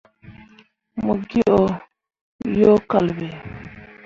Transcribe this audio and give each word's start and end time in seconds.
Mo 1.03 1.13
ge 1.27 1.41
o 1.57 1.61
yo 2.59 2.71
kal 2.89 3.07
ɓe. 3.17 3.27